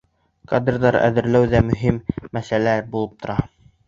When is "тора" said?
3.27-3.37